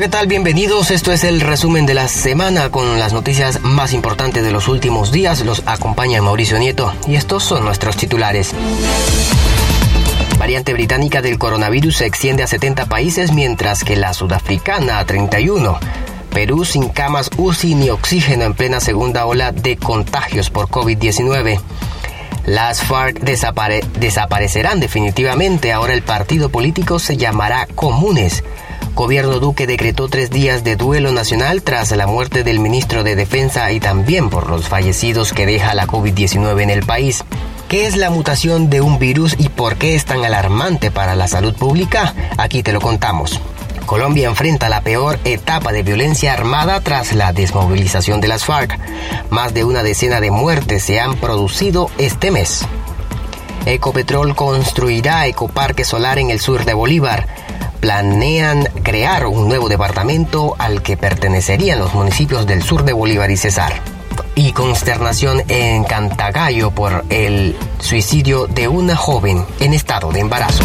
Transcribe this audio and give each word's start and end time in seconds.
¿qué 0.00 0.08
tal? 0.08 0.26
Bienvenidos. 0.28 0.90
Esto 0.90 1.12
es 1.12 1.24
el 1.24 1.42
resumen 1.42 1.84
de 1.84 1.92
la 1.92 2.08
semana 2.08 2.70
con 2.70 2.98
las 2.98 3.12
noticias 3.12 3.60
más 3.60 3.92
importantes 3.92 4.42
de 4.42 4.50
los 4.50 4.66
últimos 4.66 5.12
días. 5.12 5.44
Los 5.44 5.62
acompaña 5.66 6.22
Mauricio 6.22 6.58
Nieto 6.58 6.94
y 7.06 7.16
estos 7.16 7.44
son 7.44 7.66
nuestros 7.66 7.98
titulares. 7.98 8.54
Variante 10.38 10.72
británica 10.72 11.20
del 11.20 11.36
coronavirus 11.36 11.98
se 11.98 12.06
extiende 12.06 12.42
a 12.42 12.46
70 12.46 12.86
países 12.86 13.32
mientras 13.32 13.84
que 13.84 13.94
la 13.94 14.14
sudafricana 14.14 15.00
a 15.00 15.04
31. 15.04 15.78
Perú 16.32 16.64
sin 16.64 16.88
camas 16.88 17.28
UCI 17.36 17.74
ni 17.74 17.90
oxígeno 17.90 18.44
en 18.44 18.54
plena 18.54 18.80
segunda 18.80 19.26
ola 19.26 19.52
de 19.52 19.76
contagios 19.76 20.48
por 20.48 20.68
COVID-19. 20.68 21.60
Las 22.46 22.82
FARC 22.82 23.20
desaparecerán 23.20 24.80
definitivamente. 24.80 25.72
Ahora 25.72 25.92
el 25.92 26.02
partido 26.02 26.48
político 26.48 26.98
se 26.98 27.18
llamará 27.18 27.66
Comunes. 27.74 28.42
Gobierno 28.94 29.38
Duque 29.38 29.66
decretó 29.66 30.08
tres 30.08 30.30
días 30.30 30.64
de 30.64 30.76
duelo 30.76 31.12
nacional 31.12 31.62
tras 31.62 31.90
la 31.92 32.06
muerte 32.06 32.44
del 32.44 32.60
ministro 32.60 33.02
de 33.02 33.16
Defensa 33.16 33.72
y 33.72 33.80
también 33.80 34.30
por 34.30 34.50
los 34.50 34.68
fallecidos 34.68 35.32
que 35.32 35.46
deja 35.46 35.74
la 35.74 35.86
COVID-19 35.86 36.62
en 36.62 36.70
el 36.70 36.84
país. 36.84 37.24
¿Qué 37.68 37.86
es 37.86 37.96
la 37.96 38.10
mutación 38.10 38.68
de 38.68 38.80
un 38.80 38.98
virus 38.98 39.36
y 39.38 39.48
por 39.48 39.76
qué 39.76 39.94
es 39.94 40.04
tan 40.04 40.24
alarmante 40.24 40.90
para 40.90 41.14
la 41.14 41.28
salud 41.28 41.54
pública? 41.54 42.14
Aquí 42.36 42.62
te 42.62 42.72
lo 42.72 42.80
contamos. 42.80 43.40
Colombia 43.86 44.28
enfrenta 44.28 44.68
la 44.68 44.82
peor 44.82 45.18
etapa 45.24 45.72
de 45.72 45.82
violencia 45.82 46.32
armada 46.32 46.80
tras 46.80 47.12
la 47.12 47.32
desmovilización 47.32 48.20
de 48.20 48.28
las 48.28 48.44
FARC. 48.44 48.78
Más 49.30 49.54
de 49.54 49.64
una 49.64 49.82
decena 49.82 50.20
de 50.20 50.30
muertes 50.30 50.84
se 50.84 51.00
han 51.00 51.16
producido 51.16 51.90
este 51.98 52.30
mes. 52.30 52.66
Ecopetrol 53.66 54.34
construirá 54.34 55.26
ecoparque 55.26 55.84
solar 55.84 56.18
en 56.18 56.30
el 56.30 56.40
sur 56.40 56.64
de 56.64 56.74
Bolívar. 56.74 57.26
Planean 57.80 58.68
crear 58.82 59.26
un 59.26 59.48
nuevo 59.48 59.68
departamento 59.68 60.54
al 60.58 60.82
que 60.82 60.96
pertenecerían 60.96 61.78
los 61.78 61.94
municipios 61.94 62.46
del 62.46 62.62
sur 62.62 62.84
de 62.84 62.92
Bolívar 62.92 63.30
y 63.30 63.36
Cesar. 63.36 63.72
Y 64.34 64.52
consternación 64.52 65.42
en 65.48 65.84
Cantagallo 65.84 66.70
por 66.70 67.04
el 67.08 67.56
suicidio 67.78 68.46
de 68.46 68.68
una 68.68 68.96
joven 68.96 69.44
en 69.60 69.72
estado 69.72 70.12
de 70.12 70.20
embarazo. 70.20 70.62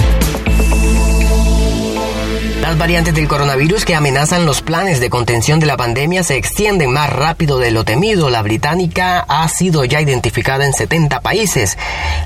Las 2.66 2.80
variantes 2.80 3.13
del 3.13 3.27
coronavirus 3.27 3.85
que 3.85 3.94
amenazan 3.94 4.47
los 4.47 4.63
planes 4.63 4.99
de 4.99 5.11
contención 5.11 5.59
de 5.59 5.67
la 5.67 5.77
pandemia 5.77 6.23
se 6.23 6.35
extienden 6.35 6.91
más 6.91 7.11
rápido 7.11 7.59
de 7.59 7.69
lo 7.69 7.83
temido. 7.85 8.31
La 8.31 8.41
británica 8.41 9.19
ha 9.19 9.47
sido 9.49 9.85
ya 9.85 10.02
identificada 10.02 10.66
en 10.66 10.73
70 10.73 11.22
países. 11.22 11.77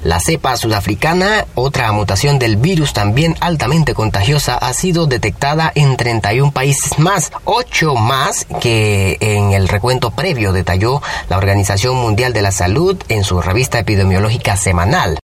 La 0.01 0.21
cepa 0.21 0.55
sudafricana, 0.55 1.45
otra 1.55 1.91
mutación 1.91 2.39
del 2.39 2.55
virus 2.55 2.93
también 2.93 3.35
altamente 3.41 3.93
contagiosa, 3.93 4.55
ha 4.55 4.71
sido 4.71 5.07
detectada 5.07 5.73
en 5.75 5.97
31 5.97 6.53
países 6.53 6.97
más, 6.97 7.33
8 7.43 7.95
más 7.95 8.47
que 8.61 9.17
en 9.19 9.51
el 9.51 9.67
recuento 9.67 10.11
previo 10.11 10.53
detalló 10.53 11.01
la 11.27 11.37
Organización 11.37 11.97
Mundial 11.97 12.31
de 12.31 12.43
la 12.43 12.53
Salud 12.53 12.95
en 13.09 13.25
su 13.25 13.41
revista 13.41 13.77
epidemiológica 13.77 14.55
semanal. 14.55 15.19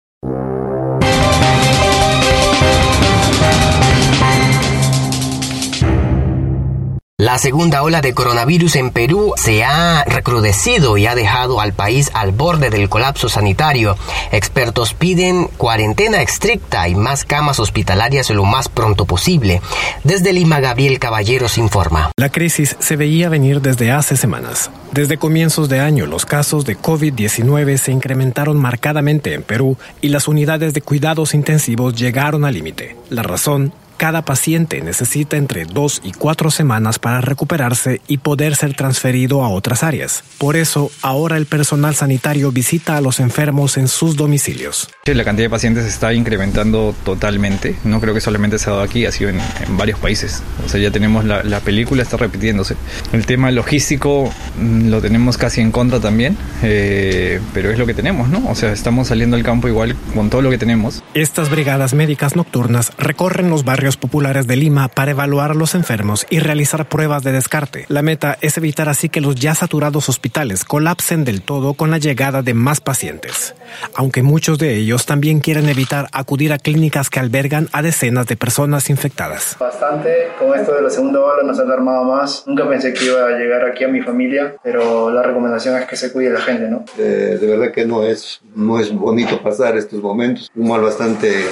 La 7.33 7.39
segunda 7.39 7.83
ola 7.83 8.03
de 8.03 8.13
coronavirus 8.13 8.77
en 8.77 8.91
Perú 8.91 9.33
se 9.39 9.65
ha 9.65 10.05
recrudecido 10.05 10.99
y 10.99 11.07
ha 11.07 11.15
dejado 11.15 11.63
al 11.63 11.73
país 11.73 12.11
al 12.13 12.31
borde 12.31 12.69
del 12.69 12.91
colapso 12.91 13.31
sanitario. 13.31 13.97
Expertos 14.33 14.93
piden 14.93 15.47
cuarentena 15.57 16.21
estricta 16.21 16.87
y 16.91 16.95
más 16.95 17.25
camas 17.25 17.59
hospitalarias 17.59 18.29
lo 18.29 18.45
más 18.45 18.69
pronto 18.69 19.07
posible. 19.07 19.63
Desde 20.05 20.35
Lima, 20.35 20.61
Gabriel 20.61 20.99
Caballeros 20.99 21.57
informa. 21.57 22.11
La 22.19 22.29
crisis 22.29 22.77
se 22.79 22.97
veía 22.97 23.31
venir 23.31 23.63
desde 23.63 23.93
hace 23.93 24.19
semanas. 24.19 24.71
Desde 24.93 25.17
comienzos 25.17 25.71
de 25.71 25.81
año, 25.81 26.05
los 26.05 26.27
casos 26.27 26.67
de 26.67 26.77
COVID-19 26.77 27.79
se 27.79 27.93
incrementaron 27.93 28.59
marcadamente 28.59 29.33
en 29.33 29.43
Perú 29.43 29.79
y 30.03 30.11
las 30.11 30.29
unidades 30.29 30.75
de 30.75 30.83
cuidados 30.83 31.33
intensivos 31.33 31.95
llegaron 31.95 32.45
al 32.45 32.53
límite. 32.53 32.95
La 33.09 33.23
razón, 33.23 33.73
cada 34.03 34.23
paciente 34.25 34.81
necesita 34.81 35.37
entre 35.37 35.65
dos 35.65 36.01
y 36.03 36.11
cuatro 36.11 36.51
semanas 36.51 36.99
para 36.99 37.21
recuperarse 37.21 38.01
y 38.09 38.17
poder 38.17 38.57
ser 38.57 38.75
transferido 38.75 39.45
a 39.45 39.49
otras 39.49 39.85
áreas. 39.85 40.25
Por 40.39 40.57
eso, 40.57 40.91
ahora 41.03 41.37
el 41.37 41.47
personal 41.47 41.95
sanitario 41.95 42.51
visita 42.51 42.97
a 42.97 43.01
los 43.01 43.21
enfermos 43.21 43.77
en 43.77 43.87
sus 43.87 44.17
domicilios. 44.17 44.91
La 45.05 45.23
cantidad 45.23 45.47
de 45.47 45.51
pacientes 45.51 45.85
está 45.85 46.13
incrementando 46.15 46.97
totalmente. 47.05 47.77
No 47.85 48.01
creo 48.01 48.13
que 48.13 48.21
solamente 48.21 48.59
se 48.59 48.71
ha 48.71 48.73
dado 48.73 48.83
aquí, 48.83 49.07
ha 49.07 49.13
sido 49.13 49.31
en, 49.31 49.39
varios 49.77 50.01
países. 50.01 50.43
O 50.67 50.69
sea, 50.69 50.81
ya 50.81 50.91
tenemos 50.91 51.25
la, 51.25 51.45
la, 51.45 51.61
película, 51.61 52.03
está 52.03 52.17
repitiéndose. 52.17 52.75
El 53.13 53.25
tema 53.25 53.53
logístico 53.53 54.33
mm, 54.59 54.89
lo 54.89 55.01
tenemos 55.01 55.39
casi 55.39 55.61
en 55.61 55.71
contra 55.71 56.01
también, 56.01 56.37
eh, 56.65 57.41
pero 57.55 57.71
es 57.71 57.79
lo 57.79 57.87
que 57.87 57.95
tenemos, 57.95 58.29
¿no? 58.29 58.51
O 58.51 58.57
sea, 58.57 58.73
estamos 58.73 59.07
saliendo 59.07 59.37
al 59.37 59.45
campo 59.45 59.69
igual 59.69 59.95
con 60.13 60.29
todo 60.29 60.43
lo 60.43 60.51
que 60.51 60.59
tenemos. 60.59 61.05
Estas 61.15 61.51
brigadas 61.51 61.95
médicas 61.95 62.35
nocturnas 62.35 62.91
recorren 62.99 63.49
los 63.49 63.65
barrios 63.65 63.92
populares 63.97 64.47
de 64.47 64.57
Lima 64.57 64.89
para 64.89 65.13
evaluar 65.13 65.51
a 65.51 65.55
los 65.55 65.75
enfermos 65.75 66.27
y 66.31 66.39
realizar 66.39 66.89
pruebas 66.89 67.23
de 67.23 67.33
descarte. 67.33 67.85
La 67.89 68.03
meta 68.03 68.39
es 68.41 68.57
evitar 68.57 68.89
así 68.89 69.09
que 69.09 69.21
los 69.21 69.35
ya 69.35 69.55
saturados 69.55 70.09
hospitales 70.09 70.65
colapsen 70.65 71.25
del 71.25 71.43
todo 71.43 71.75
con 71.75 71.91
la 71.91 71.99
llegada 71.99 72.43
de 72.43 72.55
más 72.55 72.81
pacientes. 72.81 73.55
Aunque 73.95 74.23
muchos 74.23 74.59
de 74.59 74.77
ellos 74.77 75.07
también 75.07 75.41
quieren 75.41 75.69
evitar 75.69 76.09
acudir 76.13 76.53
a 76.53 76.59
clínicas 76.59 77.11
que 77.11 77.21
albergan 77.21 77.69
a 77.73 77.83
decenas 77.83 78.27
de 78.27 78.37
personas 78.37 78.91
infectadas. 78.91 79.57
Bastante, 79.59 80.29
con 80.39 80.59
esto 80.59 80.75
de 80.75 80.83
la 80.83 80.91
segunda 80.91 81.21
ola 81.21 81.43
nos 81.45 81.59
ha 81.59 81.63
alarmado 81.63 82.05
más. 82.05 82.45
Nunca 82.47 82.69
pensé 82.69 82.93
que 82.93 83.07
iba 83.07 83.27
a 83.27 83.31
llegar 83.31 83.65
aquí 83.65 83.85
a 83.85 83.89
mi 83.89 84.01
familia, 84.01 84.57
pero 84.63 85.11
la 85.11 85.23
recomendación 85.23 85.77
es 85.77 85.87
que 85.87 85.97
se 85.97 86.13
cuide 86.13 86.31
la 86.31 86.41
gente, 86.41 86.69
¿no? 86.69 86.85
de 86.97 87.47
verdad 87.47 87.73
que 87.73 87.85
no 87.85 88.03
es, 88.03 88.41
no 88.55 88.79
es 88.79 88.93
bonito 88.93 89.43
pasar 89.43 89.77
estos 89.77 90.01
momentos. 90.01 90.51
Un 90.55 90.69
mal 90.69 90.81
bastante 90.81 91.47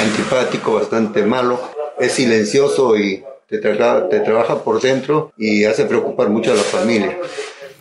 antipático, 0.00 0.74
bastante 0.74 1.24
malo. 1.24 1.60
Es 2.00 2.12
silencioso 2.12 2.96
y 2.96 3.22
te, 3.46 3.58
te 3.58 4.20
trabaja 4.20 4.64
por 4.64 4.80
dentro 4.80 5.32
y 5.36 5.64
hace 5.64 5.84
preocupar 5.84 6.30
mucho 6.30 6.52
a 6.52 6.54
la 6.54 6.62
familia. 6.62 7.18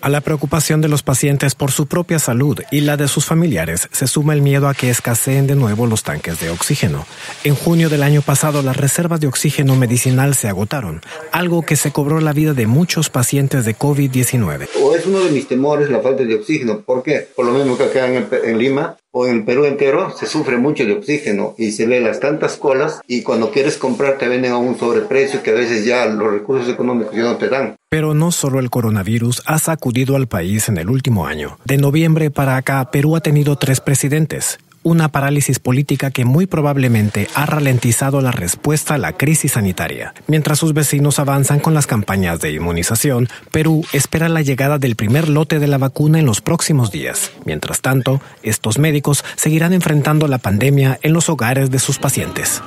A 0.02 0.07
la 0.07 0.22
preocupación 0.22 0.80
de 0.80 0.88
los 0.88 1.03
pacientes 1.03 1.56
por 1.56 1.72
su 1.72 1.88
propia 1.88 2.19
salud 2.19 2.62
y 2.72 2.81
la 2.81 2.96
de 2.96 3.09
sus 3.09 3.25
familiares 3.25 3.90
se 3.91 4.07
suma 4.07 4.34
el 4.34 4.41
miedo 4.41 4.69
a 4.69 4.74
que 4.74 4.90
escaseen 4.90 5.46
de 5.46 5.56
nuevo 5.56 5.88
los 5.88 6.03
tanques 6.03 6.40
de 6.40 6.50
oxígeno. 6.50 7.06
En 7.44 7.53
junio 7.53 7.90
del 7.90 8.03
año 8.03 8.22
pasado 8.22 8.62
las 8.62 8.78
reservas 8.78 9.19
de 9.19 9.28
oxígeno 9.28 9.75
medicinal 9.75 10.36
se 10.36 10.47
agotaron, 10.47 11.01
algo 11.34 11.63
que 11.63 11.75
se 11.75 11.91
cobró 11.91 12.22
la 12.22 12.31
vida 12.31 12.53
de 12.53 12.66
muchos 12.66 13.09
pacientes 13.09 13.66
de 13.66 13.75
COVID-19. 13.75 14.69
O 14.81 14.96
es 14.96 15.06
uno 15.06 15.19
de 15.19 15.31
mis 15.31 15.50
temores 15.50 15.90
la 15.90 16.00
falta 16.00 16.24
de 16.24 16.36
oxígeno. 16.36 16.80
¿Por 16.80 17.03
qué? 17.03 17.28
Por 17.36 17.46
lo 17.46 17.51
mismo 17.51 17.78
que 17.78 17.84
acá 17.84 18.07
en, 18.07 18.25
en 18.46 18.57
Lima 18.57 18.96
o 19.12 19.28
en 19.28 19.46
Perú 19.46 19.66
entero 19.66 20.12
se 20.16 20.28
sufre 20.28 20.58
mucho 20.58 20.86
de 20.86 20.94
oxígeno 20.94 21.56
y 21.58 21.72
se 21.72 21.86
ve 21.86 22.00
las 22.00 22.20
tantas 22.20 22.58
colas 22.58 23.02
y 23.08 23.24
cuando 23.24 23.52
quieres 23.52 23.78
comprar 23.78 24.18
te 24.18 24.28
venden 24.28 24.52
a 24.52 24.58
un 24.58 24.78
sobreprecio 24.78 25.42
que 25.42 25.52
a 25.52 25.56
veces 25.56 25.86
ya 25.86 26.06
los 26.06 26.31
recursos 26.31 26.70
económicos 26.70 27.16
ya 27.16 27.24
no 27.24 27.38
te 27.38 27.50
dan. 27.50 27.75
Pero 27.90 28.14
no 28.14 28.31
solo 28.31 28.59
el 28.59 28.69
coronavirus 28.69 29.42
ha 29.46 29.58
sacudido 29.59 30.16
al 30.16 30.28
país 30.28 30.69
en 30.69 30.78
el 30.78 30.90
último 30.90 31.25
año. 31.25 31.58
De 31.66 31.78
noviembre 31.78 32.30
para 32.30 32.56
acá, 32.56 32.92
Perú 32.92 33.16
ha 33.16 33.22
tenido 33.22 33.56
tres 33.56 33.81
presidentes 33.81 34.59
una 34.84 35.10
parálisis 35.10 35.60
política 35.60 36.12
que 36.12 36.26
muy 36.26 36.46
probablemente 36.46 37.28
ha 37.36 37.46
ralentizado 37.46 38.22
la 38.22 38.32
respuesta 38.32 38.96
a 38.96 38.98
la 38.98 39.14
crisis 39.14 39.54
sanitaria. 39.54 40.14
Mientras 40.28 40.60
sus 40.60 40.74
vecinos 40.74 41.20
avanzan 41.20 41.60
con 41.60 41.74
las 41.74 41.88
campañas 41.88 42.40
de 42.40 42.52
inmunización, 42.52 43.30
Perú 43.52 43.86
espera 43.94 44.30
la 44.30 44.42
llegada 44.42 44.78
del 44.78 44.96
primer 44.96 45.30
lote 45.30 45.60
de 45.60 45.68
la 45.68 45.78
vacuna 45.78 46.20
en 46.20 46.26
los 46.26 46.42
próximos 46.42 46.92
días. 46.92 47.32
Mientras 47.46 47.82
tanto, 47.82 48.22
estos 48.44 48.78
médicos 48.78 49.24
seguirán 49.36 49.74
enfrentando 49.74 50.28
la 50.28 50.38
pandemia 50.38 51.00
en 51.02 51.14
los 51.14 51.30
hogares 51.30 51.72
de 51.72 51.80
sus 51.80 52.00
pacientes. 52.00 52.62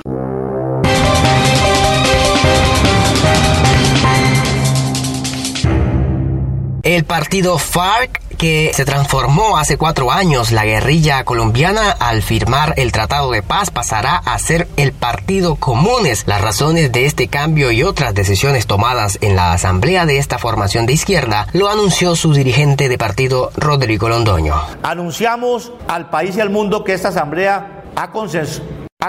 El 6.82 7.04
partido 7.04 7.58
FARC 7.58 8.21
que 8.42 8.72
se 8.74 8.84
transformó 8.84 9.56
hace 9.56 9.78
cuatro 9.78 10.10
años 10.10 10.50
la 10.50 10.64
guerrilla 10.64 11.22
colombiana 11.22 11.92
al 11.92 12.22
firmar 12.22 12.74
el 12.76 12.90
Tratado 12.90 13.30
de 13.30 13.40
Paz 13.40 13.70
pasará 13.70 14.16
a 14.16 14.36
ser 14.40 14.66
el 14.76 14.90
Partido 14.90 15.54
Comunes. 15.54 16.24
Las 16.26 16.40
razones 16.40 16.90
de 16.90 17.04
este 17.06 17.28
cambio 17.28 17.70
y 17.70 17.84
otras 17.84 18.14
decisiones 18.14 18.66
tomadas 18.66 19.16
en 19.20 19.36
la 19.36 19.52
asamblea 19.52 20.06
de 20.06 20.18
esta 20.18 20.38
formación 20.38 20.86
de 20.86 20.92
izquierda 20.92 21.46
lo 21.52 21.68
anunció 21.68 22.16
su 22.16 22.34
dirigente 22.34 22.88
de 22.88 22.98
partido 22.98 23.52
Rodrigo 23.56 24.08
Londoño. 24.08 24.56
Anunciamos 24.82 25.72
al 25.86 26.10
país 26.10 26.36
y 26.36 26.40
al 26.40 26.50
mundo 26.50 26.82
que 26.82 26.94
esta 26.94 27.10
asamblea 27.10 27.84
ha, 27.94 28.10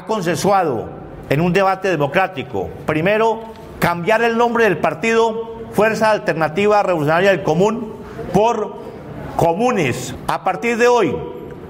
consensuado 0.06 0.90
en 1.32 1.42
un 1.42 1.54
debate 1.54 1.90
democrático. 1.90 2.70
Primero, 2.86 3.46
cambiar 3.80 4.22
el 4.22 4.38
nombre 4.38 4.66
del 4.66 4.78
partido 4.78 5.64
Fuerza 5.72 6.12
Alternativa 6.12 6.84
Revolucionaria 6.84 7.32
del 7.32 7.42
Común 7.42 7.94
por 8.32 8.83
Comunes. 9.36 10.14
A 10.28 10.44
partir 10.44 10.78
de 10.78 10.88
hoy, 10.88 11.16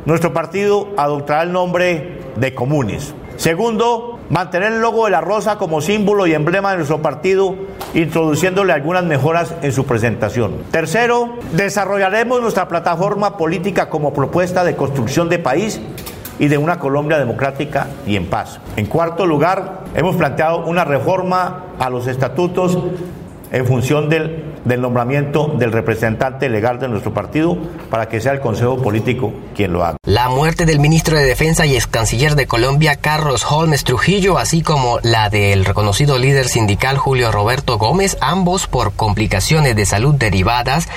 nuestro 0.06 0.34
partido 0.34 0.90
adoptará 0.98 1.44
el 1.44 1.52
nombre 1.52 2.20
de 2.36 2.54
Comunes. 2.54 3.14
Segundo, 3.38 4.20
mantener 4.30 4.74
el 4.74 4.82
logo 4.82 5.06
de 5.06 5.12
la 5.12 5.22
rosa 5.22 5.58
como 5.58 5.80
símbolo 5.80 6.28
y 6.28 6.34
emblema 6.34 6.72
de 6.72 6.78
nuestro 6.78 7.02
partido, 7.02 7.56
introduciéndole 7.94 8.74
algunas 8.74 9.06
mejoras 9.06 9.56
en 9.62 9.72
su 9.72 9.86
presentación. 9.86 10.64
Tercero, 10.72 11.38
desarrollaremos 11.54 12.42
nuestra 12.42 12.68
plataforma 12.68 13.38
política 13.38 13.90
como 13.90 14.14
propuesta 14.14 14.64
de 14.64 14.76
construcción 14.76 15.30
de 15.30 15.40
país 15.40 15.80
y 16.40 16.48
de 16.50 16.58
una 16.58 16.80
Colombia 16.80 17.18
democrática 17.18 17.88
y 18.06 18.18
en 18.18 18.30
paz. 18.30 18.60
En 18.76 18.88
cuarto 18.88 19.26
lugar, 19.26 19.84
hemos 19.96 20.16
planteado 20.16 20.66
una 20.66 20.84
reforma 20.84 21.66
a 21.80 21.90
los 21.90 22.08
estatutos 22.08 22.78
en 23.52 23.66
función 23.66 24.10
del 24.10 24.53
del 24.66 24.82
nombramiento 24.82 25.54
del 25.58 25.72
representante 25.72 26.50
legal 26.50 26.80
de 26.80 26.88
nuestro 26.88 27.14
partido 27.14 27.58
para 27.90 28.08
que 28.08 28.22
sea 28.22 28.32
el 28.32 28.40
Consejo 28.40 28.82
Político 28.82 29.34
quien 29.56 29.74
lo 29.74 29.84
haga. 29.84 29.98
La 30.06 30.30
muerte 30.30 30.66
del 30.66 30.80
ministro 30.80 31.18
de 31.18 31.26
Defensa 31.26 31.66
y 31.66 31.76
ex 31.76 31.88
canciller 31.88 32.36
de 32.36 32.48
Colombia, 32.48 32.96
Carlos 32.96 33.46
Holmes 33.50 33.84
Trujillo, 33.84 34.38
así 34.38 34.62
como 34.62 35.00
la 35.02 35.30
del 35.30 35.66
reconocido 35.66 36.18
líder 36.18 36.48
sindical 36.48 36.98
Julio 36.98 37.32
Roberto 37.32 37.78
Gómez, 37.78 38.18
ambos 38.22 38.68
por 38.68 38.94
complicaciones 38.94 39.76
de 39.76 39.86
salud 39.86 40.16
derivadas 40.16 40.88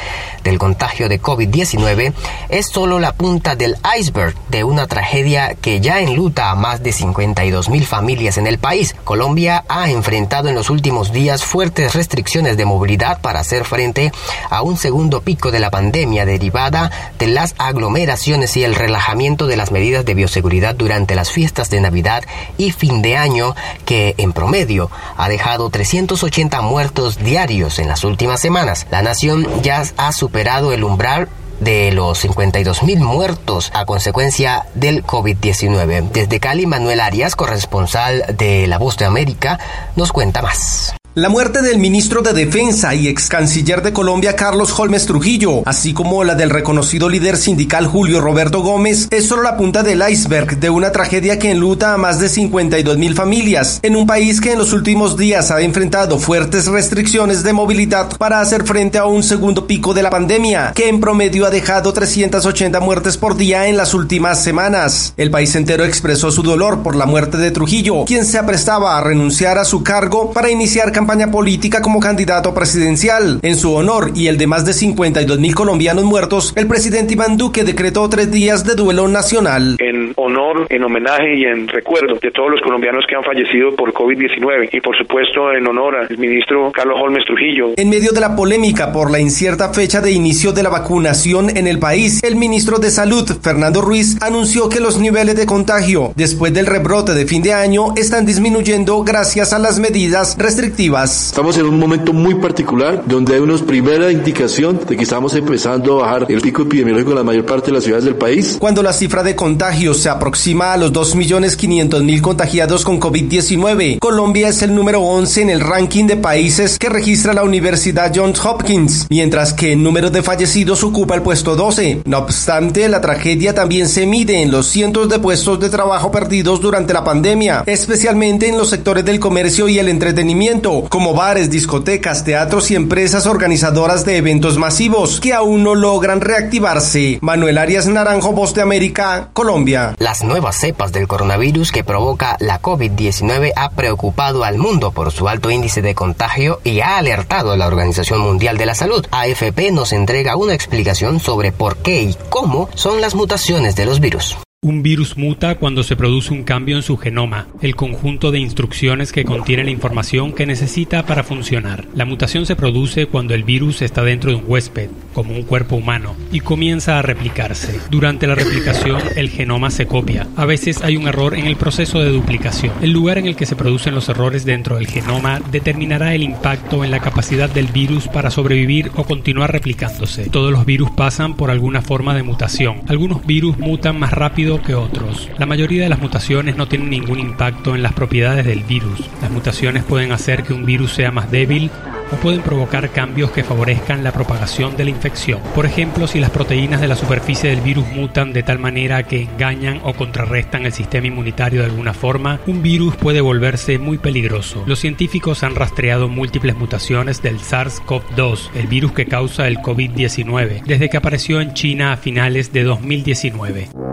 del 0.45 0.59
contagio 0.59 1.09
de 1.09 1.21
COVID-19, 1.21 2.13
es 2.49 2.69
solo 2.69 2.99
la 2.99 3.13
punta 3.13 3.57
del 3.57 3.77
iceberg 3.99 4.35
de 4.49 4.65
una 4.65 4.87
tragedia 4.87 5.55
que 5.55 5.81
ya 5.81 6.01
enluta 6.01 6.51
a 6.51 6.55
más 6.55 6.83
de 6.83 6.93
52 6.93 7.69
mil 7.69 7.85
familias 7.85 8.39
en 8.39 8.47
el 8.47 8.59
país. 8.59 8.95
Colombia 9.05 9.65
ha 9.69 9.91
enfrentado 9.91 10.49
en 10.49 10.55
los 10.55 10.71
últimos 10.71 11.13
días 11.13 11.45
fuertes 11.45 11.95
restricciones 11.95 12.57
de 12.57 12.65
movilidad 12.65 13.21
para 13.21 13.41
hacer 13.41 13.56
frente 13.65 14.13
a 14.51 14.63
un 14.63 14.77
segundo 14.77 15.21
pico 15.21 15.51
de 15.51 15.61
la 15.61 15.71
pandemia 15.71 16.25
derivada 16.25 16.91
de 17.19 17.29
las 17.29 17.55
aglomeraciones 17.59 18.57
y 18.57 18.65
el 18.65 18.75
relajamiento 18.75 19.47
de 19.47 19.57
las 19.57 19.71
medidas 19.71 20.05
de 20.05 20.15
bioseguridad 20.15 20.75
durante 20.75 21.15
las 21.15 21.31
fiestas 21.31 21.71
de 21.71 21.81
Navidad 21.81 22.25
y 22.59 22.73
fin 22.73 23.03
de 23.03 23.17
año 23.17 23.55
que 23.85 24.15
en 24.19 24.33
promedio 24.33 24.91
ha 25.17 25.29
dejado 25.29 25.71
380 25.71 26.61
muertos 26.61 27.19
diarios 27.19 27.79
en 27.79 27.89
las 27.89 28.05
últimas 28.05 28.41
semanas. 28.41 28.87
La 28.91 29.03
nación 29.03 29.47
ya 29.63 29.83
ha 29.97 30.13
superado 30.13 30.73
el 30.73 30.85
umbral 30.85 31.29
de 31.61 31.91
los 31.93 32.19
52 32.19 32.83
mil 32.83 33.01
muertos 33.01 33.71
a 33.75 33.85
consecuencia 33.87 34.67
del 34.75 35.05
COVID-19. 35.05 36.11
Desde 36.11 36.41
Cali, 36.41 36.67
Manuel 36.67 37.01
Arias, 37.01 37.37
corresponsal 37.37 38.25
de 38.37 38.67
La 38.67 38.79
Voz 38.79 38.97
de 38.97 39.07
América, 39.07 39.59
nos 39.97 40.13
cuenta 40.13 40.43
más. 40.43 40.95
La 41.19 41.31
muerte 41.31 41.63
del 41.63 41.79
ministro 41.79 42.21
de 42.21 42.35
Defensa 42.35 42.95
y 42.95 43.09
ex 43.09 43.31
canciller 43.31 43.81
de 43.81 43.95
Colombia 43.95 44.37
Carlos 44.37 44.79
Holmes 44.79 45.07
Trujillo, 45.07 45.63
así 45.65 45.95
como 45.95 46.25
la 46.25 46.35
del 46.35 46.51
reconocido 46.51 47.09
líder 47.09 47.39
sindical 47.39 47.87
Julio 47.87 48.21
Roberto 48.21 48.61
Gómez, 48.61 49.09
es 49.11 49.27
solo 49.27 49.43
la 49.43 49.57
punta 49.57 49.83
del 49.83 50.05
iceberg 50.07 50.59
de 50.61 50.69
una 50.69 50.93
tragedia 50.93 51.39
que 51.39 51.53
enluta 51.53 51.95
a 51.95 51.97
más 51.97 52.21
de 52.21 52.29
52 52.29 52.99
mil 52.99 53.15
familias, 53.15 53.81
en 53.83 53.97
un 53.97 54.07
país 54.07 54.43
que 54.43 54.53
en 54.53 54.59
los 54.59 54.75
últimos 54.75 55.17
días 55.17 55.51
ha 55.51 55.63
enfrentado 55.63 56.19
fuertes 56.19 56.67
restricciones 56.67 57.43
de 57.43 57.55
movilidad 57.55 58.15
para 58.19 58.43
hacer 58.43 58.65
frente 58.65 58.99
a 58.99 59.07
un 59.07 59.23
segundo 59.23 59.67
pico 59.67 59.95
de 59.95 60.03
la 60.03 60.11
pandemia, 60.11 60.73
que 60.75 60.91
en 60.91 61.01
promedio 61.01 61.47
ha 61.47 61.51
dejado 61.51 61.95
380 61.95 62.79
muertes 62.81 63.17
por 63.17 63.39
día 63.39 63.69
en 63.69 63.79
las 63.79 63.95
últimas 63.95 64.45
semanas. 64.45 65.15
El 65.17 65.31
país 65.31 65.57
entero 65.57 65.87
expresó 65.87 66.31
su 66.31 66.43
dolor 66.43 66.83
por 66.83 66.95
la 66.95 67.07
muerte 67.07 67.39
de 67.39 67.53
Trujillo, 67.53 68.05
quien 68.05 68.27
se 68.27 68.37
aprestaba 68.37 68.99
a 68.99 69.01
renunciar 69.01 69.57
a 69.57 69.65
su 69.65 69.83
cargo 69.83 70.35
para 70.35 70.51
iniciar 70.51 70.93
campañas 70.93 71.06
campaña 71.07 71.31
política 71.31 71.81
como 71.83 72.01
candidato 72.01 72.53
presidencial. 72.53 73.39
En 73.43 73.55
su 73.55 73.73
honor 73.73 74.11
y 74.17 74.27
el 74.27 74.39
de 74.39 74.49
más 74.49 74.67
de 74.67 74.73
52 74.73 75.39
mil 75.39 75.55
colombianos 75.55 76.03
muertos, 76.03 76.53
el 76.57 76.67
presidente 76.67 77.13
Iván 77.13 77.37
Duque 77.37 77.63
decretó 77.63 78.09
tres 78.09 78.29
días 78.33 78.65
de 78.65 78.75
duelo 78.75 79.07
nacional. 79.07 79.77
En 79.79 80.13
honor, 80.17 80.67
en 80.69 80.83
homenaje 80.83 81.37
y 81.37 81.45
en 81.45 81.69
recuerdo 81.69 82.19
de 82.21 82.33
todos 82.33 82.51
los 82.51 82.61
colombianos 82.61 83.05
que 83.09 83.15
han 83.15 83.23
fallecido 83.23 83.77
por 83.77 83.93
COVID-19 83.93 84.71
y 84.73 84.81
por 84.81 84.99
supuesto 84.99 85.53
en 85.53 85.69
honor 85.69 85.95
al 85.95 86.19
ministro 86.19 86.73
Carlos 86.73 86.99
Holmes 87.01 87.25
Trujillo. 87.25 87.75
En 87.77 87.89
medio 87.89 88.11
de 88.11 88.21
la 88.21 88.35
polémica 88.35 88.91
por 88.91 89.13
la 89.13 89.21
incierta 89.21 89.73
fecha 89.73 90.01
de 90.01 90.11
inicio 90.11 90.51
de 90.51 90.65
la 90.65 90.71
vacunación 90.71 91.57
en 91.57 91.69
el 91.69 91.79
país, 91.79 92.21
el 92.25 92.35
ministro 92.35 92.79
de 92.79 92.91
Salud, 92.91 93.31
Fernando 93.41 93.81
Ruiz, 93.81 94.21
anunció 94.21 94.69
que 94.69 94.81
los 94.81 94.99
niveles 94.99 95.37
de 95.37 95.47
contagio 95.47 96.11
después 96.17 96.53
del 96.53 96.67
rebrote 96.67 97.15
de 97.15 97.27
fin 97.27 97.43
de 97.43 97.53
año 97.53 97.95
están 97.95 98.27
disminuyendo 98.27 99.05
gracias 99.05 99.53
a 99.53 99.61
las 99.61 99.79
medidas 99.79 100.37
restrictivas 100.37 100.96
Estamos 101.05 101.59
en 101.59 101.67
un 101.67 101.79
momento 101.79 102.13
muy 102.13 102.37
particular 102.37 103.03
donde 103.07 103.35
hay 103.35 103.41
una 103.41 103.57
primera 103.59 104.11
indicación 104.11 104.81
de 104.89 104.97
que 104.97 105.03
estamos 105.03 105.35
empezando 105.35 106.01
a 106.01 106.05
bajar 106.05 106.27
el 106.29 106.41
pico 106.41 106.63
epidemiológico 106.63 107.11
en 107.11 107.17
la 107.17 107.23
mayor 107.23 107.45
parte 107.45 107.67
de 107.67 107.73
las 107.73 107.85
ciudades 107.85 108.05
del 108.05 108.17
país. 108.17 108.57
Cuando 108.59 108.83
la 108.83 108.93
cifra 108.93 109.23
de 109.23 109.37
contagios 109.37 109.99
se 109.99 110.09
aproxima 110.09 110.73
a 110.73 110.77
los 110.77 110.93
2.500.000 110.93 112.21
contagiados 112.21 112.85
con 112.85 113.01
COVID-19, 113.01 113.99
Colombia 113.99 114.49
es 114.49 114.63
el 114.63 114.75
número 114.75 115.01
11 115.01 115.43
en 115.43 115.51
el 115.51 115.61
ranking 115.61 116.07
de 116.07 116.17
países 116.17 116.79
que 116.79 116.89
registra 116.89 117.35
la 117.35 117.45
Universidad 117.45 118.13
Johns 118.15 118.45
Hopkins, 118.45 119.07
mientras 119.11 119.53
que 119.53 119.73
el 119.73 119.83
número 119.83 120.11
de 120.11 120.23
fallecidos 120.23 120.83
ocupa 120.83 121.15
el 121.15 121.23
puesto 121.23 121.57
12. 121.57 122.03
No 122.05 122.19
obstante, 122.19 122.89
la 122.89 123.01
tragedia 123.01 123.55
también 123.55 123.89
se 123.89 124.07
mide 124.07 124.43
en 124.43 124.51
los 124.51 124.67
cientos 124.67 125.09
de 125.09 125.19
puestos 125.19 125.61
de 125.61 125.69
trabajo 125.69 126.11
perdidos 126.11 126.61
durante 126.61 126.93
la 126.93 127.05
pandemia, 127.05 127.65
especialmente 127.67 128.49
en 128.49 128.57
los 128.57 128.71
sectores 128.71 129.05
del 129.05 129.21
comercio 129.21 129.69
y 129.69 129.79
el 129.79 129.89
entretenimiento, 129.89 130.86
como 130.89 131.15
bares, 131.15 131.51
discotecas, 131.51 132.25
teatros 132.25 132.71
y 132.71 132.75
empresas 132.75 133.27
organizadoras 133.27 134.05
de 134.05 134.17
eventos 134.17 134.59
masivos 134.59 135.21
que 135.21 135.33
aún 135.33 135.63
no 135.63 135.75
logran 135.75 136.21
reactivarse. 136.21 137.19
Manuel 137.21 137.59
Arias 137.59 137.87
Naranjo, 137.87 138.33
Voz 138.33 138.55
de 138.55 138.63
América, 138.63 139.29
Colombia. 139.33 139.95
Las 139.99 140.25
nuevas 140.25 140.57
cepas 140.57 140.93
del 140.93 141.09
coronavirus 141.09 141.73
que 141.73 141.85
provoca 141.85 142.37
la 142.41 142.61
COVID-19 142.61 143.53
ha 143.57 143.71
preocupado 143.71 144.45
al 144.45 144.59
mundo 144.59 144.93
por 144.93 145.13
su 145.13 145.29
alto 145.29 145.51
índice 145.51 145.83
de 145.83 145.95
contagio 145.95 146.61
y 146.65 146.81
ha 146.81 146.99
alertado 146.99 147.53
a 147.53 147.57
la 147.57 147.67
Organización 147.67 148.21
Mundial 148.21 148.59
de 148.59 148.67
la 148.67 148.75
Salud. 148.75 149.07
AFP 149.11 149.73
nos 149.73 149.93
entrega 149.93 150.37
una 150.37 150.55
explicación 150.55 151.21
sobre 151.21 151.53
por 151.53 151.79
qué 151.79 152.03
y 152.03 152.17
cómo 152.29 152.69
son 152.75 153.01
las 153.01 153.15
mutaciones 153.15 153.77
de 153.77 153.87
los 153.87 154.01
virus. 154.01 154.37
Un 154.67 154.83
virus 154.83 155.17
muta 155.17 155.55
cuando 155.55 155.85
se 155.85 155.95
produce 155.95 156.33
un 156.33 156.43
cambio 156.43 156.75
en 156.75 156.83
su 156.83 156.97
genoma, 156.97 157.47
el 157.63 157.77
conjunto 157.77 158.33
de 158.33 158.41
instrucciones 158.41 159.13
que 159.13 159.25
contiene 159.25 159.63
la 159.63 159.71
información 159.71 160.33
que 160.33 160.45
necesita 160.45 161.07
para 161.07 161.23
funcionar. 161.23 161.85
La 161.95 162.05
mutación 162.05 162.47
se 162.47 162.57
produce 162.57 163.07
cuando 163.07 163.35
el 163.35 163.45
virus 163.45 163.81
está 163.81 164.03
dentro 164.03 164.31
de 164.31 164.39
un 164.39 164.45
huésped, 164.45 164.91
como 165.15 165.35
un 165.35 165.45
cuerpo 165.45 165.77
humano, 165.77 166.17
y 166.33 166.41
comienza 166.41 166.99
a 166.99 167.03
replicarse. 167.03 167.79
Durante 167.93 168.27
la 168.27 168.35
replicación, 168.35 169.01
el 169.15 169.31
genoma 169.31 169.71
se 169.71 169.87
copia. 169.87 170.27
A 170.35 170.47
veces 170.47 170.83
hay 170.83 170.97
un 170.97 171.07
error 171.07 171.37
en 171.37 171.47
el 171.47 171.55
proceso 171.55 172.01
de 172.01 172.11
duplicación. 172.11 172.73
El 172.83 172.91
lugar 172.91 173.19
en 173.19 173.27
el 173.27 173.37
que 173.37 173.47
se 173.47 173.55
producen 173.55 173.95
los 173.95 174.09
errores 174.09 174.45
dentro 174.45 174.75
del 174.79 174.89
genoma 174.89 175.41
determinará 175.53 176.13
el 176.13 176.25
impacto 176.25 176.83
en 176.83 176.91
la 176.91 176.99
capacidad 176.99 177.49
del 177.49 177.69
virus 177.69 178.09
para 178.09 178.33
sobrevivir 178.33 178.91
o 178.97 179.05
continuar 179.05 179.53
replicándose. 179.53 180.29
Todos 180.29 180.51
los 180.51 180.67
virus 180.67 180.91
pasan 180.91 181.37
por 181.37 181.53
alguna 181.53 181.83
forma 181.83 182.17
de 182.17 182.25
mutación. 182.25 182.81
Algunos 182.89 183.25
virus 183.25 183.59
mutan 183.59 184.01
más 184.01 184.11
rápido 184.13 184.56
que 184.63 184.75
otros. 184.75 185.31
La 185.39 185.47
mayoría 185.47 185.83
de 185.83 185.89
las 185.89 186.01
mutaciones 186.01 186.57
no 186.57 186.69
tienen 186.69 186.91
ningún 186.91 187.19
impacto 187.19 187.75
en 187.75 187.83
las 187.83 187.93
propiedades 187.93 188.47
del 188.47 188.65
virus. 188.65 189.09
Las 189.23 189.31
mutaciones 189.31 189.85
pueden 189.85 190.13
hacer 190.13 190.43
que 190.43 190.53
un 190.53 190.65
virus 190.65 190.93
sea 190.93 191.11
más 191.11 191.31
débil 191.31 191.71
o 192.13 192.17
pueden 192.17 192.43
provocar 192.43 192.91
cambios 192.91 193.31
que 193.31 193.45
favorezcan 193.45 194.05
la 194.05 194.13
propagación 194.13 194.77
de 194.77 194.85
la 194.85 194.91
infección. 194.91 195.41
Por 195.55 195.67
ejemplo, 195.67 196.07
si 196.07 196.21
las 196.21 196.31
proteínas 196.31 196.81
de 196.81 196.89
la 196.89 196.97
superficie 196.97 197.51
del 197.51 197.61
virus 197.61 197.87
mutan 197.89 198.33
de 198.33 198.43
tal 198.43 198.59
manera 198.59 199.03
que 199.05 199.23
engañan 199.23 199.81
o 199.83 199.95
contrarrestan 199.95 200.67
el 200.67 200.73
sistema 200.73 201.09
inmunitario 201.09 201.61
de 201.61 201.67
alguna 201.67 201.95
forma, 201.95 202.41
un 202.47 202.63
virus 202.63 202.97
puede 202.97 203.21
volverse 203.21 203.79
muy 203.79 203.99
peligroso. 203.99 204.63
Los 204.67 204.79
científicos 204.79 205.43
han 205.43 205.55
rastreado 205.55 206.09
múltiples 206.09 206.57
mutaciones 206.57 207.23
del 207.23 207.39
SARS-CoV-2, 207.39 208.51
el 208.55 208.67
virus 208.67 208.93
que 208.93 209.07
causa 209.07 209.49
el 209.49 209.59
COVID-19, 209.59 210.63
desde 210.65 210.89
que 210.89 210.97
apareció 210.97 211.41
en 211.41 211.55
China 211.55 211.93
a 211.93 211.97
finales 211.97 212.53
de 212.53 212.65
2019. 212.65 213.86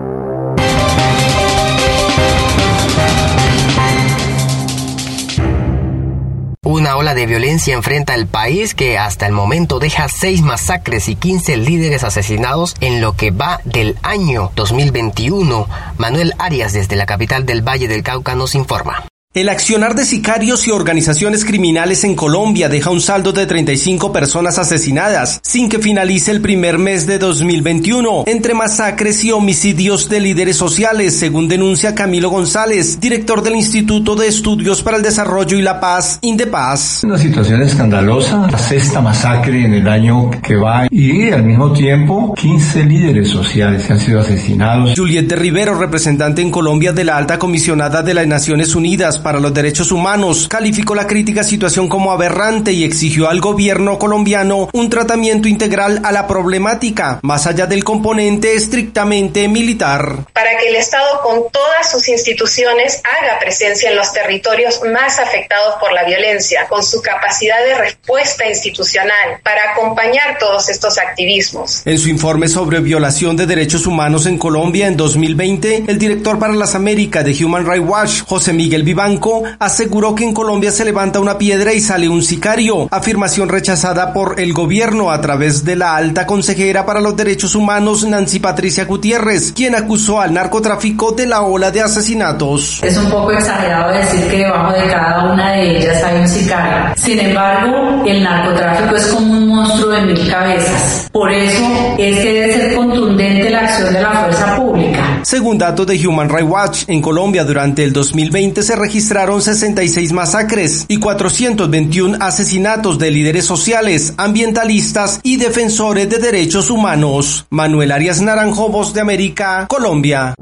Una 6.74 6.98
ola 6.98 7.14
de 7.14 7.28
violencia 7.28 7.76
enfrenta 7.76 8.16
al 8.16 8.26
país 8.26 8.74
que 8.74 8.98
hasta 8.98 9.28
el 9.28 9.32
momento 9.32 9.78
deja 9.78 10.10
seis 10.10 10.42
masacres 10.42 11.08
y 11.08 11.16
15 11.16 11.58
líderes 11.58 12.04
asesinados 12.04 12.74
en 12.82 13.00
lo 13.00 13.16
que 13.16 13.30
va 13.30 13.62
del 13.64 13.96
año 14.02 14.50
2021. 14.56 15.68
Manuel 16.00 16.34
Arias 16.40 16.74
desde 16.74 16.96
la 16.96 17.06
capital 17.06 17.46
del 17.46 17.62
Valle 17.62 17.88
del 17.88 18.02
Cauca 18.02 18.34
nos 18.34 18.56
informa. 18.56 19.06
El 19.36 19.50
accionar 19.50 19.96
de 19.96 20.06
sicarios 20.06 20.68
y 20.68 20.70
organizaciones 20.70 21.44
criminales 21.44 22.04
en 22.04 22.14
Colombia 22.14 22.70
deja 22.70 22.92
un 22.92 23.02
saldo 23.02 23.32
de 23.32 23.48
35 23.48 24.14
personas 24.14 24.60
asesinadas 24.60 25.40
sin 25.42 25.70
que 25.70 25.80
finalice 25.80 26.30
el 26.30 26.40
primer 26.40 26.78
mes 26.78 27.08
de 27.08 27.18
2021, 27.18 28.26
entre 28.28 28.54
masacres 28.54 29.24
y 29.24 29.32
homicidios 29.32 30.08
de 30.08 30.20
líderes 30.20 30.56
sociales, 30.56 31.18
según 31.18 31.48
denuncia 31.48 31.96
Camilo 31.96 32.30
González, 32.30 33.00
director 33.00 33.42
del 33.42 33.56
Instituto 33.56 34.16
de 34.16 34.28
Estudios 34.28 34.84
para 34.84 34.98
el 34.98 35.04
Desarrollo 35.04 35.58
y 35.58 35.64
la 35.64 35.80
Paz, 35.80 36.20
Indepaz. 36.22 37.04
Una 37.04 37.18
situación 37.18 37.64
escandalosa, 37.64 38.48
la 38.52 38.60
sexta 38.60 39.02
masacre 39.02 39.66
en 39.66 39.74
el 39.74 39.88
año 39.88 40.30
que 40.44 40.58
va 40.58 40.86
y 40.92 41.32
al 41.32 41.42
mismo 41.42 41.74
tiempo 41.74 42.36
15 42.36 42.84
líderes 42.84 43.30
sociales 43.30 43.90
han 43.90 44.00
sido 44.00 44.20
asesinados. 44.20 44.94
Juliette 44.96 45.32
Rivero, 45.32 45.74
representante 45.74 46.44
en 46.44 46.52
Colombia 46.52 46.94
de 46.94 47.04
la 47.04 47.18
alta 47.18 47.40
comisionada 47.40 48.04
de 48.04 48.14
las 48.14 48.28
Naciones 48.28 48.76
Unidas 48.76 49.23
para 49.24 49.40
los 49.40 49.54
derechos 49.54 49.92
humanos, 49.92 50.48
calificó 50.48 50.94
la 50.94 51.08
crítica 51.08 51.44
situación 51.44 51.90
como 51.90 52.12
aberrante 52.12 52.72
y 52.72 52.84
exigió 52.84 53.30
al 53.30 53.40
gobierno 53.40 53.98
colombiano 53.98 54.70
un 54.74 54.90
tratamiento 54.90 55.48
integral 55.48 56.02
a 56.04 56.12
la 56.12 56.28
problemática, 56.28 57.20
más 57.24 57.48
allá 57.48 57.66
del 57.66 57.84
componente 57.84 58.54
estrictamente 58.54 59.48
militar. 59.48 60.26
Para 60.34 60.58
que 60.58 60.70
el 60.70 60.76
Estado 60.76 61.22
con 61.22 61.50
todas 61.52 61.90
sus 61.92 62.08
instituciones 62.10 63.02
haga 63.20 63.40
presencia 63.40 63.90
en 63.90 63.96
los 63.96 64.12
territorios 64.12 64.82
más 64.94 65.20
afectados 65.20 65.76
por 65.80 65.94
la 65.94 66.04
violencia, 66.04 66.68
con 66.68 66.84
su 66.84 67.02
capacidad 67.02 67.64
de 67.66 67.76
respuesta 67.76 68.48
institucional, 68.48 69.40
para 69.44 69.72
acompañar 69.72 70.38
todos 70.40 70.70
estos 70.70 70.98
activismos. 70.98 71.82
En 71.86 71.98
su 71.98 72.10
informe 72.10 72.48
sobre 72.48 72.80
violación 72.80 73.38
de 73.38 73.46
derechos 73.46 73.88
humanos 73.88 74.26
en 74.26 74.38
Colombia 74.38 74.88
en 74.88 74.98
2020, 74.98 75.86
el 75.88 75.98
director 75.98 76.40
para 76.40 76.54
las 76.54 76.76
Américas 76.76 77.24
de 77.24 77.46
Human 77.46 77.66
Rights 77.66 77.88
Watch, 77.88 78.22
José 78.26 78.54
Miguel 78.54 78.84
Vivanco, 79.14 79.44
aseguró 79.60 80.16
que 80.16 80.24
en 80.24 80.34
Colombia 80.34 80.72
se 80.72 80.86
levanta 80.86 81.20
una 81.20 81.38
piedra 81.38 81.74
y 81.74 81.82
sale 81.82 82.10
un 82.10 82.24
sicario, 82.24 82.88
afirmación 82.92 83.50
rechazada 83.50 84.14
por 84.14 84.40
el 84.40 84.54
gobierno 84.54 85.12
a 85.12 85.22
través 85.22 85.64
de 85.64 85.76
la 85.76 85.96
alta 85.96 86.26
consejera 86.26 86.86
para 86.86 87.00
los 87.00 87.16
derechos 87.16 87.56
humanos 87.56 88.06
Nancy 88.06 88.40
Patricia 88.40 88.86
Gutiérrez, 88.86 89.52
quien 89.52 89.76
acusó 89.76 90.20
al 90.20 90.34
narcotráfico 90.34 91.12
de 91.12 91.28
la 91.28 91.42
ola 91.42 91.70
de 91.72 91.82
asesinatos. 91.82 92.82
Es 92.84 92.98
un 92.98 93.10
poco 93.10 93.32
exagerado 93.32 93.94
decir 93.94 94.28
que 94.30 94.38
debajo 94.38 94.74
de 94.74 94.88
cada 94.88 95.32
una 95.32 95.52
de 95.52 95.78
ellas 95.78 96.04
hay 96.04 96.22
un 96.22 96.28
sicario. 96.28 96.96
Sin 96.96 97.20
embargo, 97.20 98.04
el 98.06 98.24
narcotráfico 98.24 98.96
es 98.96 99.06
como 99.08 99.34
un 99.34 99.48
monstruo 99.48 99.92
de 99.92 100.02
mil 100.02 100.30
cabezas. 100.30 101.10
Por 101.12 101.32
eso 101.32 101.64
es 101.98 102.20
que 102.20 102.34
debe 102.34 102.54
ser 102.54 102.76
contundente 102.76 103.50
la 103.50 103.60
acción 103.60 103.94
de 103.94 104.02
la 104.02 104.12
fuerza 104.12 104.56
pública. 104.56 105.20
Según 105.24 105.58
datos 105.58 105.86
de 105.86 106.08
Human 106.08 106.30
Rights 106.30 106.50
Watch, 106.50 106.84
en 106.88 107.02
Colombia 107.02 107.44
durante 107.44 107.84
el 107.84 107.94
2020 107.94 108.64
se 108.64 108.76
registraron 109.04 109.42
66 109.42 110.14
masacres 110.14 110.86
y 110.88 110.98
421 110.98 112.20
asesinatos 112.22 112.98
de 112.98 113.12
líderes 113.12 113.44
sociales, 113.44 114.14
ambientalistas 114.16 115.20
y 115.24 115.36
defensores 115.36 116.10
de 116.10 116.20
derechos 116.20 116.70
humanos. 116.70 117.46
Manuel 117.50 117.92
Arias 117.92 118.22
Naranjo, 118.22 118.70
Voz 118.70 118.94
de 118.94 119.02
América, 119.02 119.68
Colombia. 119.68 120.36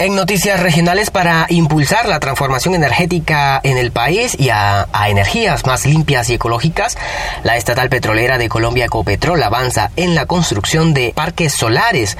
En 0.00 0.14
noticias 0.14 0.60
regionales 0.60 1.10
para 1.10 1.46
impulsar 1.48 2.06
la 2.06 2.20
transformación 2.20 2.76
energética 2.76 3.58
en 3.64 3.76
el 3.76 3.90
país 3.90 4.36
y 4.38 4.50
a, 4.50 4.86
energías 5.08 5.66
más 5.66 5.86
limpias 5.86 6.30
y 6.30 6.34
ecológicas, 6.34 6.96
la 7.42 7.56
estatal 7.56 7.88
petrolera 7.88 8.38
de 8.38 8.48
Colombia 8.48 8.84
Ecopetrol 8.84 9.42
avanza 9.42 9.90
en 9.96 10.14
la 10.14 10.26
construcción 10.26 10.94
de 10.94 11.12
parques 11.16 11.52
solares. 11.52 12.16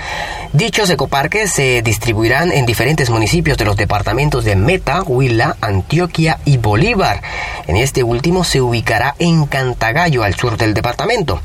Dichos 0.53 0.91
ecoparques 0.91 1.53
se 1.53 1.83
distribuirán 1.83 2.51
en 2.51 2.67
diferentes 2.67 3.11
municipios 3.11 3.57
de 3.59 3.67
los 3.67 3.77
departamentos 3.77 4.45
de 4.45 4.57
Meta, 4.57 5.03
Huila, 5.03 5.57
Antioquia 5.61 6.41
y 6.45 6.57
Bolívar. 6.57 7.23
En 7.69 7.77
este 7.77 8.03
último 8.03 8.43
se 8.43 8.61
ubicará 8.61 9.15
en 9.21 9.47
Cantagallo, 9.47 10.25
al 10.25 10.35
sur 10.35 10.57
del 10.57 10.75
departamento. 10.75 11.41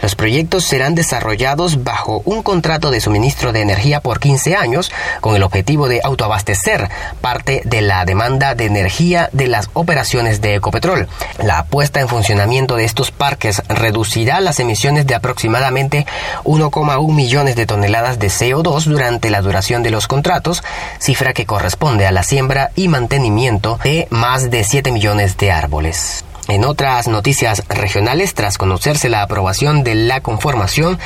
Los 0.00 0.14
proyectos 0.14 0.64
serán 0.64 0.94
desarrollados 0.94 1.84
bajo 1.84 2.22
un 2.24 2.42
contrato 2.42 2.90
de 2.90 3.02
suministro 3.02 3.52
de 3.52 3.60
energía 3.60 4.00
por 4.00 4.18
15 4.18 4.56
años 4.56 4.90
con 5.20 5.36
el 5.36 5.42
objetivo 5.42 5.73
de 5.74 6.00
autoabastecer 6.04 6.88
parte 7.20 7.62
de 7.64 7.82
la 7.82 8.04
demanda 8.04 8.54
de 8.54 8.66
energía 8.66 9.28
de 9.32 9.48
las 9.48 9.68
operaciones 9.74 10.40
de 10.40 10.54
Ecopetrol. 10.54 11.08
La 11.42 11.64
puesta 11.64 12.00
en 12.00 12.08
funcionamiento 12.08 12.76
de 12.76 12.84
estos 12.84 13.10
parques 13.10 13.62
reducirá 13.68 14.40
las 14.40 14.60
emisiones 14.60 15.06
de 15.06 15.14
aproximadamente 15.14 16.06
1,1 16.44 17.12
millones 17.12 17.56
de 17.56 17.66
toneladas 17.66 18.18
de 18.18 18.28
CO2 18.28 18.84
durante 18.84 19.30
la 19.30 19.42
duración 19.42 19.82
de 19.82 19.90
los 19.90 20.06
contratos, 20.06 20.62
cifra 21.00 21.32
que 21.32 21.46
corresponde 21.46 22.06
a 22.06 22.12
la 22.12 22.22
siembra 22.22 22.70
y 22.76 22.88
mantenimiento 22.88 23.78
de 23.82 24.06
más 24.10 24.50
de 24.50 24.62
7 24.62 24.92
millones 24.92 25.36
de 25.36 25.50
árboles. 25.50 26.24
En 26.48 26.64
otras 26.66 27.08
noticias 27.08 27.62
regionales, 27.68 28.34
tras 28.34 28.58
conocerse 28.58 29.08
la 29.08 29.22
aprobación 29.22 29.82
de 29.82 29.94
la 29.94 30.20
conformación 30.20 30.98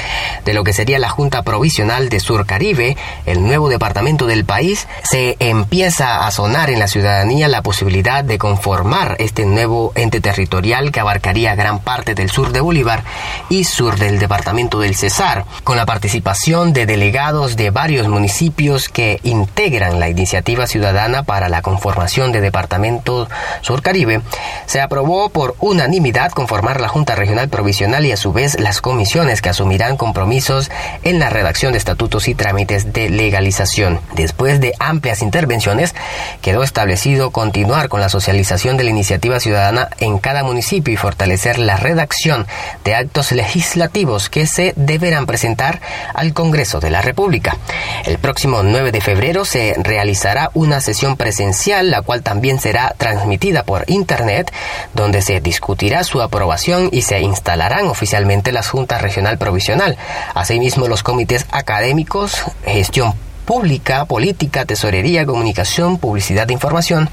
de 0.44 0.52
lo 0.52 0.64
que 0.64 0.72
sería 0.72 0.98
la 0.98 1.10
Junta 1.10 1.42
Provisional 1.42 2.08
de 2.08 2.18
Sur 2.18 2.44
Caribe, 2.44 2.96
el 3.24 3.44
nuevo 3.44 3.68
departamento 3.68 4.26
del 4.26 4.44
país, 4.44 4.88
se 5.04 5.36
empieza 5.38 6.26
a 6.26 6.30
sonar 6.32 6.70
en 6.70 6.80
la 6.80 6.88
ciudadanía 6.88 7.46
la 7.46 7.62
posibilidad 7.62 8.24
de 8.24 8.36
conformar 8.36 9.14
este 9.20 9.46
nuevo 9.46 9.92
ente 9.94 10.20
territorial 10.20 10.90
que 10.90 10.98
abarcaría 10.98 11.54
gran 11.54 11.78
parte 11.78 12.16
del 12.16 12.30
sur 12.30 12.50
de 12.50 12.60
Bolívar 12.60 13.04
y 13.48 13.62
sur 13.62 13.96
del 13.96 14.18
departamento 14.18 14.80
del 14.80 14.96
Cesar, 14.96 15.44
con 15.62 15.76
la 15.76 15.86
participación 15.86 16.72
de 16.72 16.86
delegados 16.86 17.54
de 17.54 17.70
varios 17.70 18.08
municipios 18.08 18.88
que 18.88 19.20
integran 19.22 20.00
la 20.00 20.08
iniciativa 20.08 20.66
ciudadana 20.66 21.22
para 21.22 21.48
la 21.48 21.62
conformación 21.62 22.32
de 22.32 22.40
Departamento 22.40 23.28
Sur 23.60 23.82
Caribe, 23.82 24.20
se 24.66 24.80
aprobó 24.80 25.27
por 25.28 25.56
unanimidad 25.60 26.32
conformar 26.32 26.80
la 26.80 26.88
Junta 26.88 27.14
Regional 27.14 27.48
Provisional 27.48 28.04
y 28.06 28.12
a 28.12 28.16
su 28.16 28.32
vez 28.32 28.58
las 28.58 28.80
comisiones 28.80 29.42
que 29.42 29.48
asumirán 29.48 29.96
compromisos 29.96 30.70
en 31.02 31.18
la 31.18 31.30
redacción 31.30 31.72
de 31.72 31.78
estatutos 31.78 32.28
y 32.28 32.34
trámites 32.34 32.92
de 32.92 33.10
legalización. 33.10 34.00
Después 34.14 34.60
de 34.60 34.74
amplias 34.78 35.22
intervenciones, 35.22 35.94
quedó 36.40 36.62
establecido 36.62 37.30
continuar 37.30 37.88
con 37.88 38.00
la 38.00 38.08
socialización 38.08 38.76
de 38.76 38.84
la 38.84 38.90
iniciativa 38.90 39.40
ciudadana 39.40 39.88
en 39.98 40.18
cada 40.18 40.42
municipio 40.42 40.92
y 40.92 40.96
fortalecer 40.96 41.58
la 41.58 41.76
redacción 41.76 42.46
de 42.84 42.94
actos 42.94 43.32
legislativos 43.32 44.28
que 44.30 44.46
se 44.46 44.72
deberán 44.76 45.26
presentar 45.26 45.80
al 46.14 46.32
Congreso 46.32 46.80
de 46.80 46.90
la 46.90 47.02
República. 47.02 47.56
El 48.04 48.18
próximo 48.18 48.62
9 48.62 48.92
de 48.92 49.00
febrero 49.00 49.44
se 49.44 49.74
realizará 49.78 50.50
una 50.54 50.80
sesión 50.80 51.16
presencial, 51.16 51.90
la 51.90 52.02
cual 52.02 52.22
también 52.22 52.58
será 52.58 52.94
transmitida 52.96 53.62
por 53.62 53.84
Internet, 53.88 54.52
donde 54.94 55.17
se 55.22 55.40
discutirá 55.40 56.04
su 56.04 56.22
aprobación 56.22 56.88
y 56.92 57.02
se 57.02 57.20
instalarán 57.20 57.86
oficialmente 57.86 58.52
las 58.52 58.68
juntas 58.68 59.02
regional 59.02 59.38
provisional. 59.38 59.96
Asimismo, 60.34 60.88
los 60.88 61.02
comités 61.02 61.46
académicos, 61.50 62.42
gestión 62.64 63.14
pública, 63.48 64.04
política, 64.04 64.66
tesorería, 64.66 65.24
comunicación, 65.24 65.96
publicidad 65.96 66.46
de 66.46 66.52
información, 66.52 67.08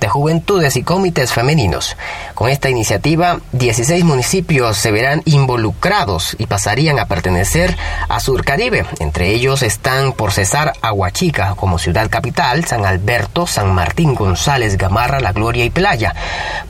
de 0.00 0.08
juventudes 0.08 0.74
y 0.74 0.82
comités 0.82 1.32
femeninos. 1.32 1.96
Con 2.34 2.50
esta 2.50 2.68
iniciativa, 2.68 3.38
16 3.52 4.02
municipios 4.02 4.78
se 4.78 4.90
verán 4.90 5.22
involucrados 5.26 6.34
y 6.40 6.46
pasarían 6.46 6.98
a 6.98 7.06
pertenecer 7.06 7.76
a 8.08 8.18
Surcaribe. 8.18 8.84
Entre 8.98 9.30
ellos 9.30 9.62
están 9.62 10.12
por 10.12 10.32
cesar 10.32 10.72
Aguachica 10.82 11.54
como 11.54 11.78
ciudad 11.78 12.10
capital, 12.10 12.64
San 12.64 12.84
Alberto, 12.84 13.46
San 13.46 13.72
Martín, 13.72 14.16
González, 14.16 14.78
Gamarra, 14.78 15.20
La 15.20 15.30
Gloria 15.30 15.64
y 15.64 15.70
Playa. 15.70 16.16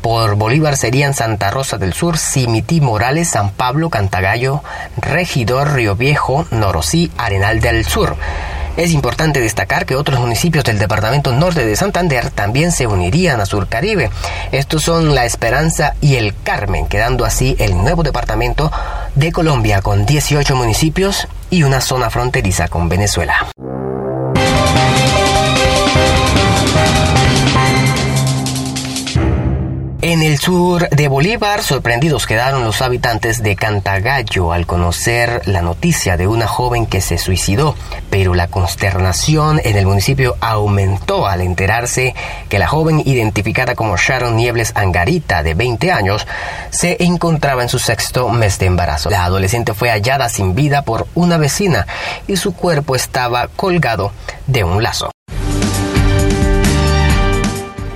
Por 0.03 0.35
Bolívar 0.35 0.77
serían 0.77 1.15
Santa 1.15 1.51
Rosa 1.51 1.79
del 1.79 1.95
Sur, 1.95 2.19
Simití, 2.19 2.83
Morales, 2.83 3.31
San 3.31 3.49
Pablo, 3.53 3.89
Cantagallo, 3.89 4.63
Regidor, 4.99 5.73
Río 5.73 5.97
Viejo, 5.97 6.45
Norosí, 6.51 7.11
Arenal 7.17 7.63
del 7.63 7.87
Sur. 7.87 8.19
Es 8.77 8.93
importante 8.93 9.41
destacar 9.41 9.87
que 9.87 9.97
otros 9.97 10.21
municipios 10.21 10.65
del 10.65 10.79
departamento 10.79 11.33
norte 11.33 11.65
de 11.65 11.77
Santander 11.77 12.31
también 12.31 12.73
se 12.73 12.87
unirían 12.87 13.41
a 13.41 13.47
Surcaribe. 13.47 14.11
Estos 14.53 14.83
son 14.83 15.15
La 15.15 15.25
Esperanza 15.25 15.95
y 16.01 16.17
El 16.17 16.35
Carmen, 16.43 16.87
quedando 16.87 17.25
así 17.25 17.57
el 17.59 17.77
nuevo 17.77 18.03
departamento 18.03 18.71
de 19.15 19.33
Colombia 19.33 19.81
con 19.81 20.05
18 20.05 20.55
municipios 20.55 21.27
y 21.49 21.63
una 21.63 21.81
zona 21.81 22.11
fronteriza 22.11 22.69
con 22.69 22.89
Venezuela. 22.89 23.47
En 30.09 30.23
el 30.23 30.39
sur 30.39 30.89
de 30.91 31.09
Bolívar, 31.09 31.65
sorprendidos 31.65 32.29
quedaron 32.29 32.63
los 32.63 32.81
habitantes 32.81 33.43
de 33.43 33.57
Cantagallo 33.57 34.53
al 34.53 34.65
conocer 34.65 35.43
la 35.47 35.63
noticia 35.63 36.17
de 36.17 36.29
una 36.29 36.47
joven 36.47 36.87
que 36.87 37.01
se 37.01 37.19
suicidó, 37.19 37.75
pero 38.09 38.33
la 38.33 38.47
consternación 38.47 39.61
en 39.65 39.77
el 39.77 39.85
municipio 39.85 40.37
aumentó 40.41 41.27
al 41.27 41.41
enterarse 41.41 42.15
que 42.49 42.61
la 42.61 42.69
joven 42.69 43.03
identificada 43.05 43.75
como 43.75 43.97
Sharon 43.97 44.37
Niebles 44.37 44.71
Angarita, 44.77 45.43
de 45.43 45.55
20 45.55 45.91
años, 45.91 46.25
se 46.71 47.03
encontraba 47.03 47.65
en 47.65 47.69
su 47.69 47.81
sexto 47.81 48.29
mes 48.29 48.61
de 48.61 48.67
embarazo. 48.67 49.11
La 49.11 49.25
adolescente 49.25 49.75
fue 49.75 49.91
hallada 49.91 50.29
sin 50.29 50.55
vida 50.55 50.83
por 50.83 51.09
una 51.17 51.37
vecina 51.37 51.85
y 52.29 52.37
su 52.37 52.55
cuerpo 52.55 52.95
estaba 52.95 53.49
colgado 53.49 54.13
de 54.47 54.63
un 54.63 54.85
lazo. 54.85 55.16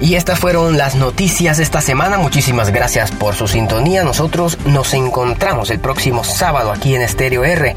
Y 0.00 0.14
estas 0.14 0.38
fueron 0.38 0.78
las 0.78 0.95
noticias 0.95 1.59
esta 1.59 1.83
semana. 1.83 2.16
Muchísimas 2.16 2.71
gracias 2.71 3.11
por 3.11 3.35
su 3.35 3.47
sintonía. 3.47 4.02
Nosotros 4.02 4.57
nos 4.64 4.95
encontramos 4.95 5.69
el 5.71 5.78
próximo 5.78 6.25
sábado 6.25 6.73
aquí 6.73 6.95
en 6.95 7.07
Stereo 7.07 7.45
R. 7.45 7.76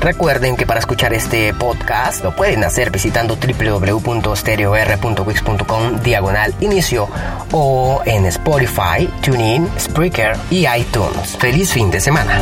Recuerden 0.00 0.56
que 0.56 0.66
para 0.66 0.78
escuchar 0.78 1.12
este 1.12 1.52
podcast 1.54 2.22
lo 2.22 2.36
pueden 2.36 2.62
hacer 2.62 2.90
visitando 2.90 3.36
www.stereor.wix.com 3.36 6.02
diagonal 6.02 6.54
inicio 6.60 7.08
o 7.50 8.00
en 8.04 8.26
Spotify, 8.26 9.08
TuneIn, 9.22 9.68
Spreaker 9.78 10.36
y 10.50 10.66
iTunes. 10.68 11.36
Feliz 11.38 11.72
fin 11.72 11.90
de 11.90 12.00
semana. 12.00 12.38